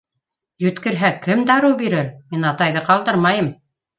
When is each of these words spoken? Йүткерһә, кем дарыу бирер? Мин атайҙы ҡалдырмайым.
Йүткерһә, 0.63 1.11
кем 1.25 1.43
дарыу 1.51 1.77
бирер? 1.83 2.09
Мин 2.33 2.49
атайҙы 2.53 2.83
ҡалдырмайым. 2.91 3.53